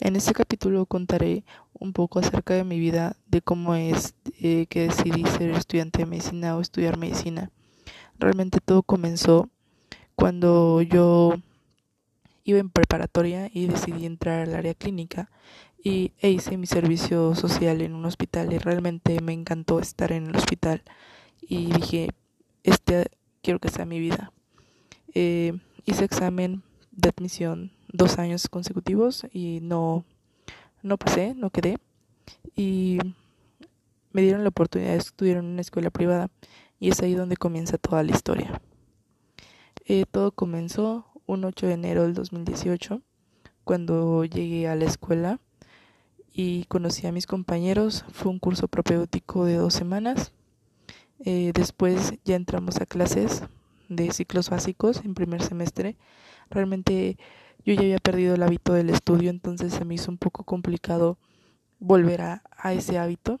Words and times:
En 0.00 0.16
este 0.16 0.32
capítulo 0.32 0.86
contaré 0.86 1.44
un 1.72 1.92
poco 1.92 2.18
acerca 2.18 2.54
de 2.54 2.64
mi 2.64 2.80
vida, 2.80 3.16
de 3.28 3.42
cómo 3.42 3.74
es 3.76 4.14
eh, 4.40 4.66
que 4.66 4.88
decidí 4.88 5.24
ser 5.24 5.50
estudiante 5.50 6.00
de 6.00 6.06
medicina 6.06 6.56
o 6.56 6.60
estudiar 6.60 6.98
medicina. 6.98 7.50
Realmente 8.18 8.58
todo 8.60 8.82
comenzó 8.82 9.48
cuando 10.16 10.82
yo 10.82 11.36
iba 12.42 12.58
en 12.58 12.70
preparatoria 12.70 13.48
y 13.52 13.66
decidí 13.66 14.04
entrar 14.04 14.40
al 14.40 14.54
área 14.54 14.74
clínica 14.74 15.30
y 15.82 16.12
e 16.18 16.30
hice 16.30 16.56
mi 16.56 16.66
servicio 16.66 17.34
social 17.34 17.80
en 17.80 17.94
un 17.94 18.04
hospital 18.04 18.52
y 18.52 18.58
realmente 18.58 19.20
me 19.20 19.32
encantó 19.32 19.78
estar 19.78 20.12
en 20.12 20.26
el 20.26 20.36
hospital 20.36 20.82
y 21.40 21.72
dije, 21.72 22.08
este 22.64 23.06
quiero 23.42 23.60
que 23.60 23.68
sea 23.68 23.84
mi 23.84 24.00
vida. 24.00 24.32
Eh, 25.14 25.56
hice 25.84 26.04
examen 26.04 26.62
de 26.90 27.10
admisión 27.10 27.70
dos 27.94 28.18
años 28.18 28.48
consecutivos 28.48 29.24
y 29.32 29.60
no, 29.62 30.04
no 30.82 30.98
pasé, 30.98 31.34
no 31.34 31.50
quedé. 31.50 31.78
Y 32.56 32.98
me 34.12 34.22
dieron 34.22 34.42
la 34.42 34.48
oportunidad 34.48 34.92
de 34.92 34.98
estudiar 34.98 35.38
en 35.38 35.44
una 35.46 35.60
escuela 35.60 35.90
privada 35.90 36.28
y 36.80 36.90
es 36.90 37.00
ahí 37.00 37.14
donde 37.14 37.36
comienza 37.36 37.78
toda 37.78 38.02
la 38.02 38.10
historia. 38.10 38.60
Eh, 39.86 40.06
todo 40.10 40.32
comenzó 40.32 41.06
un 41.26 41.44
8 41.44 41.68
de 41.68 41.72
enero 41.72 42.02
del 42.02 42.14
2018 42.14 43.00
cuando 43.62 44.24
llegué 44.24 44.66
a 44.66 44.74
la 44.74 44.86
escuela 44.86 45.38
y 46.32 46.64
conocí 46.64 47.06
a 47.06 47.12
mis 47.12 47.26
compañeros. 47.26 48.04
Fue 48.12 48.30
un 48.32 48.40
curso 48.40 48.66
propedéutico 48.66 49.44
de 49.44 49.54
dos 49.54 49.72
semanas. 49.72 50.32
Eh, 51.20 51.52
después 51.54 52.14
ya 52.24 52.34
entramos 52.34 52.80
a 52.80 52.86
clases 52.86 53.44
de 53.88 54.10
ciclos 54.12 54.50
básicos 54.50 55.00
en 55.04 55.14
primer 55.14 55.42
semestre. 55.42 55.96
Realmente 56.50 57.18
yo 57.64 57.74
ya 57.74 57.80
había 57.80 57.98
perdido 57.98 58.34
el 58.34 58.42
hábito 58.42 58.74
del 58.74 58.90
estudio, 58.90 59.30
entonces 59.30 59.72
se 59.72 59.84
me 59.84 59.94
hizo 59.94 60.10
un 60.10 60.18
poco 60.18 60.44
complicado 60.44 61.18
volver 61.78 62.20
a, 62.22 62.42
ese 62.72 62.98
hábito. 62.98 63.40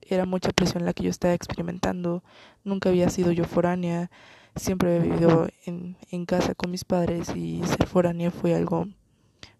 Era 0.00 0.26
mucha 0.26 0.50
presión 0.50 0.84
la 0.84 0.92
que 0.92 1.04
yo 1.04 1.10
estaba 1.10 1.34
experimentando. 1.34 2.22
Nunca 2.64 2.88
había 2.88 3.08
sido 3.10 3.32
yo 3.32 3.44
foránea. 3.44 4.10
Siempre 4.56 4.96
había 4.96 5.12
vivido 5.12 5.48
en, 5.66 5.96
en 6.10 6.26
casa 6.26 6.54
con 6.54 6.70
mis 6.70 6.84
padres 6.84 7.34
y 7.36 7.62
ser 7.64 7.86
foránea 7.86 8.30
fue 8.30 8.54
algo, 8.54 8.88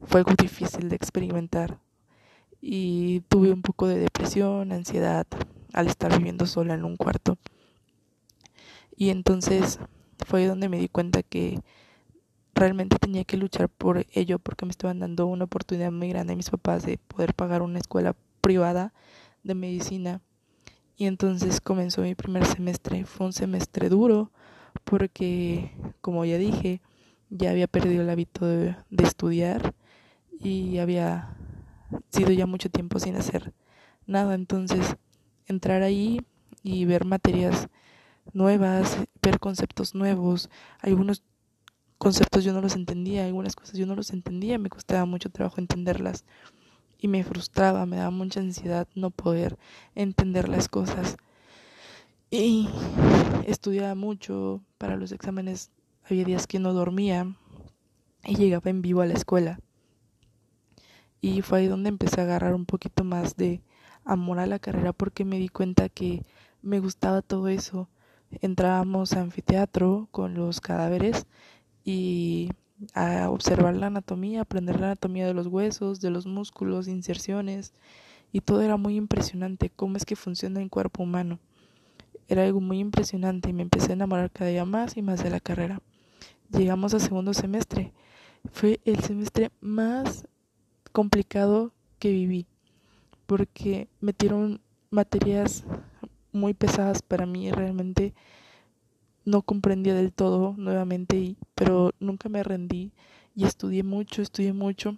fue 0.02 0.20
algo 0.20 0.32
difícil 0.36 0.88
de 0.88 0.96
experimentar. 0.96 1.78
Y 2.60 3.20
tuve 3.28 3.52
un 3.52 3.62
poco 3.62 3.86
de 3.86 3.98
depresión, 3.98 4.72
ansiedad 4.72 5.26
al 5.72 5.86
estar 5.86 6.16
viviendo 6.16 6.46
sola 6.46 6.74
en 6.74 6.84
un 6.84 6.96
cuarto. 6.96 7.38
Y 8.96 9.10
entonces 9.10 9.78
fue 10.26 10.46
donde 10.46 10.68
me 10.68 10.78
di 10.78 10.88
cuenta 10.88 11.22
que 11.22 11.60
realmente 12.54 12.98
tenía 12.98 13.24
que 13.24 13.36
luchar 13.36 13.68
por 13.68 14.06
ello 14.12 14.38
porque 14.38 14.66
me 14.66 14.70
estaban 14.70 15.00
dando 15.00 15.26
una 15.26 15.44
oportunidad 15.44 15.92
muy 15.92 16.08
grande 16.08 16.32
a 16.32 16.36
mis 16.36 16.50
papás 16.50 16.84
de 16.84 16.98
poder 16.98 17.34
pagar 17.34 17.62
una 17.62 17.78
escuela 17.78 18.14
privada 18.40 18.92
de 19.42 19.54
medicina. 19.54 20.20
Y 20.96 21.06
entonces 21.06 21.60
comenzó 21.60 22.02
mi 22.02 22.14
primer 22.14 22.44
semestre. 22.44 23.04
Fue 23.04 23.26
un 23.26 23.32
semestre 23.32 23.88
duro 23.88 24.30
porque, 24.84 25.72
como 26.00 26.24
ya 26.24 26.36
dije, 26.36 26.80
ya 27.30 27.50
había 27.50 27.66
perdido 27.66 28.02
el 28.02 28.10
hábito 28.10 28.44
de, 28.44 28.76
de 28.90 29.04
estudiar 29.04 29.74
y 30.38 30.78
había 30.78 31.36
sido 32.10 32.32
ya 32.32 32.46
mucho 32.46 32.70
tiempo 32.70 32.98
sin 32.98 33.16
hacer 33.16 33.52
nada. 34.06 34.34
Entonces, 34.34 34.96
entrar 35.46 35.82
ahí 35.82 36.20
y 36.62 36.84
ver 36.84 37.04
materias 37.04 37.68
nuevas, 38.32 38.98
ver 39.22 39.38
conceptos 39.38 39.94
nuevos, 39.94 40.50
algunos 40.80 41.22
conceptos 42.00 42.44
yo 42.44 42.54
no 42.54 42.62
los 42.62 42.76
entendía, 42.76 43.26
algunas 43.26 43.54
cosas 43.54 43.76
yo 43.76 43.84
no 43.84 43.94
los 43.94 44.10
entendía, 44.10 44.56
me 44.56 44.70
costaba 44.70 45.04
mucho 45.04 45.28
trabajo 45.28 45.60
entenderlas 45.60 46.24
y 46.98 47.08
me 47.08 47.22
frustraba, 47.24 47.84
me 47.84 47.96
daba 47.96 48.10
mucha 48.10 48.40
ansiedad 48.40 48.88
no 48.94 49.10
poder 49.10 49.58
entender 49.94 50.48
las 50.48 50.70
cosas. 50.70 51.18
Y 52.30 52.70
estudiaba 53.46 53.94
mucho, 53.94 54.62
para 54.78 54.96
los 54.96 55.12
exámenes 55.12 55.70
había 56.08 56.24
días 56.24 56.46
que 56.46 56.58
no 56.58 56.72
dormía 56.72 57.34
y 58.24 58.34
llegaba 58.34 58.70
en 58.70 58.80
vivo 58.80 59.02
a 59.02 59.06
la 59.06 59.14
escuela. 59.14 59.60
Y 61.20 61.42
fue 61.42 61.58
ahí 61.58 61.66
donde 61.66 61.90
empecé 61.90 62.22
a 62.22 62.24
agarrar 62.24 62.54
un 62.54 62.64
poquito 62.64 63.04
más 63.04 63.36
de 63.36 63.60
amor 64.06 64.38
a 64.38 64.46
la 64.46 64.58
carrera 64.58 64.94
porque 64.94 65.26
me 65.26 65.38
di 65.38 65.50
cuenta 65.50 65.90
que 65.90 66.24
me 66.62 66.80
gustaba 66.80 67.20
todo 67.20 67.48
eso. 67.48 67.90
Entrábamos 68.40 69.12
a 69.12 69.20
anfiteatro 69.20 70.08
con 70.10 70.32
los 70.32 70.62
cadáveres 70.62 71.26
y 71.90 72.52
a 72.94 73.28
observar 73.30 73.76
la 73.76 73.88
anatomía, 73.88 74.42
aprender 74.42 74.78
la 74.78 74.86
anatomía 74.86 75.26
de 75.26 75.34
los 75.34 75.48
huesos, 75.48 76.00
de 76.00 76.10
los 76.10 76.24
músculos, 76.26 76.86
inserciones, 76.86 77.72
y 78.32 78.40
todo 78.40 78.62
era 78.62 78.76
muy 78.76 78.96
impresionante, 78.96 79.70
cómo 79.70 79.96
es 79.96 80.04
que 80.04 80.14
funciona 80.14 80.62
el 80.62 80.70
cuerpo 80.70 81.02
humano. 81.02 81.40
Era 82.28 82.44
algo 82.44 82.60
muy 82.60 82.78
impresionante 82.78 83.50
y 83.50 83.52
me 83.52 83.62
empecé 83.62 83.90
a 83.90 83.94
enamorar 83.94 84.30
cada 84.30 84.50
día 84.50 84.64
más 84.64 84.96
y 84.96 85.02
más 85.02 85.22
de 85.22 85.30
la 85.30 85.40
carrera. 85.40 85.82
Llegamos 86.56 86.94
al 86.94 87.00
segundo 87.00 87.34
semestre. 87.34 87.92
Fue 88.52 88.80
el 88.84 89.00
semestre 89.00 89.50
más 89.60 90.28
complicado 90.92 91.72
que 91.98 92.12
viví, 92.12 92.46
porque 93.26 93.88
metieron 94.00 94.60
materias 94.90 95.64
muy 96.32 96.54
pesadas 96.54 97.02
para 97.02 97.26
mí, 97.26 97.50
realmente 97.50 98.14
no 99.24 99.42
comprendía 99.42 99.94
del 99.94 100.12
todo 100.12 100.54
nuevamente, 100.56 101.36
pero 101.54 101.92
nunca 102.00 102.28
me 102.28 102.42
rendí 102.42 102.92
y 103.34 103.44
estudié 103.44 103.82
mucho, 103.82 104.22
estudié 104.22 104.52
mucho 104.52 104.96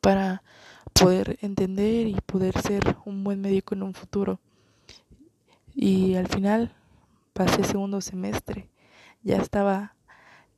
para 0.00 0.42
poder 0.92 1.38
entender 1.40 2.06
y 2.06 2.16
poder 2.26 2.60
ser 2.60 2.96
un 3.04 3.24
buen 3.24 3.40
médico 3.40 3.74
en 3.74 3.82
un 3.82 3.94
futuro. 3.94 4.40
Y 5.74 6.14
al 6.14 6.28
final 6.28 6.74
pasé 7.32 7.64
segundo 7.64 8.00
semestre, 8.00 8.68
ya 9.22 9.38
estaba 9.38 9.94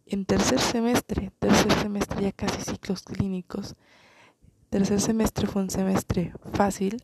en 0.06 0.24
tercer 0.24 0.60
semestre, 0.60 1.32
tercer 1.38 1.72
semestre 1.72 2.22
ya 2.22 2.32
casi 2.32 2.60
ciclos 2.62 3.02
clínicos. 3.02 3.74
Tercer 4.70 5.00
semestre 5.00 5.46
fue 5.46 5.62
un 5.62 5.70
semestre 5.70 6.32
fácil 6.52 7.02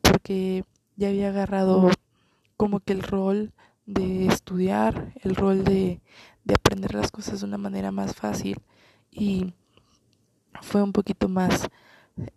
porque 0.00 0.64
ya 0.96 1.08
había 1.08 1.28
agarrado 1.28 1.90
como 2.56 2.80
que 2.80 2.92
el 2.92 3.02
rol 3.02 3.52
de 3.86 4.26
estudiar, 4.26 5.12
el 5.22 5.34
rol 5.34 5.64
de, 5.64 6.00
de 6.44 6.54
aprender 6.54 6.94
las 6.94 7.10
cosas 7.10 7.40
de 7.40 7.46
una 7.46 7.58
manera 7.58 7.90
más 7.90 8.14
fácil 8.14 8.58
y 9.10 9.54
fue 10.60 10.82
un 10.82 10.92
poquito 10.92 11.28
más 11.28 11.68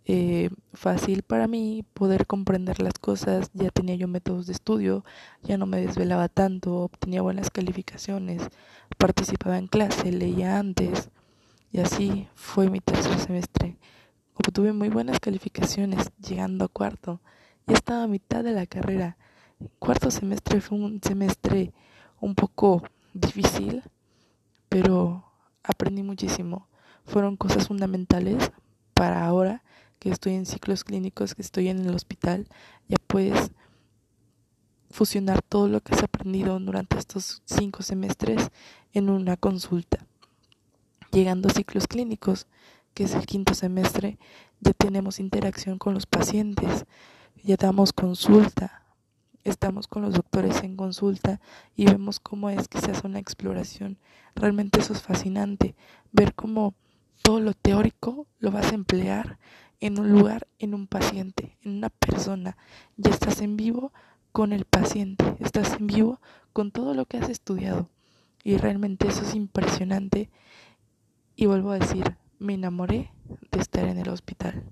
eh, 0.04 0.50
fácil 0.72 1.22
para 1.22 1.46
mí 1.46 1.84
poder 1.92 2.26
comprender 2.26 2.80
las 2.80 2.94
cosas, 2.94 3.50
ya 3.52 3.70
tenía 3.70 3.94
yo 3.94 4.08
métodos 4.08 4.46
de 4.46 4.52
estudio, 4.52 5.04
ya 5.42 5.58
no 5.58 5.66
me 5.66 5.80
desvelaba 5.80 6.28
tanto, 6.28 6.76
obtenía 6.76 7.22
buenas 7.22 7.50
calificaciones, 7.50 8.48
participaba 8.96 9.58
en 9.58 9.66
clase, 9.66 10.12
leía 10.12 10.58
antes 10.58 11.10
y 11.72 11.80
así 11.80 12.28
fue 12.34 12.70
mi 12.70 12.80
tercer 12.80 13.18
semestre. 13.18 13.76
Obtuve 14.34 14.72
muy 14.72 14.88
buenas 14.88 15.20
calificaciones 15.20 16.10
llegando 16.18 16.64
a 16.64 16.68
cuarto, 16.68 17.20
ya 17.66 17.74
estaba 17.74 18.04
a 18.04 18.08
mitad 18.08 18.44
de 18.44 18.52
la 18.52 18.66
carrera 18.66 19.16
cuarto 19.78 20.10
semestre 20.10 20.60
fue 20.60 20.78
un 20.78 21.00
semestre 21.02 21.72
un 22.20 22.34
poco 22.34 22.82
difícil, 23.14 23.82
pero 24.68 25.24
aprendí 25.62 26.02
muchísimo. 26.02 26.68
Fueron 27.04 27.36
cosas 27.36 27.68
fundamentales 27.68 28.50
para 28.94 29.24
ahora 29.26 29.62
que 29.98 30.10
estoy 30.10 30.34
en 30.34 30.46
ciclos 30.46 30.84
clínicos, 30.84 31.34
que 31.34 31.42
estoy 31.42 31.68
en 31.68 31.78
el 31.80 31.94
hospital, 31.94 32.48
ya 32.88 32.96
puedes 33.06 33.52
fusionar 34.90 35.42
todo 35.42 35.68
lo 35.68 35.80
que 35.80 35.94
has 35.94 36.02
aprendido 36.02 36.58
durante 36.58 36.98
estos 36.98 37.42
cinco 37.44 37.82
semestres 37.82 38.50
en 38.92 39.10
una 39.10 39.36
consulta. 39.36 40.06
Llegando 41.12 41.48
a 41.48 41.52
ciclos 41.52 41.86
clínicos, 41.86 42.46
que 42.94 43.04
es 43.04 43.14
el 43.14 43.26
quinto 43.26 43.54
semestre, 43.54 44.18
ya 44.60 44.72
tenemos 44.72 45.20
interacción 45.20 45.78
con 45.78 45.94
los 45.94 46.06
pacientes, 46.06 46.86
ya 47.42 47.56
damos 47.56 47.92
consulta, 47.92 48.85
estamos 49.50 49.86
con 49.86 50.02
los 50.02 50.14
doctores 50.14 50.62
en 50.62 50.76
consulta 50.76 51.40
y 51.74 51.86
vemos 51.86 52.20
cómo 52.20 52.50
es 52.50 52.68
que 52.68 52.80
se 52.80 52.90
hace 52.90 53.06
una 53.06 53.18
exploración. 53.18 53.98
Realmente 54.34 54.80
eso 54.80 54.92
es 54.92 55.02
fascinante, 55.02 55.74
ver 56.12 56.34
cómo 56.34 56.74
todo 57.22 57.40
lo 57.40 57.54
teórico 57.54 58.26
lo 58.38 58.50
vas 58.50 58.72
a 58.72 58.74
emplear 58.74 59.38
en 59.80 59.98
un 59.98 60.10
lugar, 60.10 60.46
en 60.58 60.74
un 60.74 60.86
paciente, 60.86 61.56
en 61.62 61.76
una 61.76 61.90
persona. 61.90 62.56
Ya 62.96 63.10
estás 63.10 63.40
en 63.40 63.56
vivo 63.56 63.92
con 64.32 64.52
el 64.52 64.64
paciente, 64.64 65.36
estás 65.40 65.74
en 65.74 65.86
vivo 65.86 66.20
con 66.52 66.70
todo 66.70 66.94
lo 66.94 67.06
que 67.06 67.18
has 67.18 67.28
estudiado. 67.28 67.88
Y 68.44 68.56
realmente 68.58 69.08
eso 69.08 69.22
es 69.22 69.34
impresionante. 69.34 70.30
Y 71.34 71.46
vuelvo 71.46 71.70
a 71.72 71.78
decir, 71.78 72.16
me 72.38 72.54
enamoré 72.54 73.12
de 73.50 73.60
estar 73.60 73.86
en 73.86 73.98
el 73.98 74.08
hospital. 74.08 74.64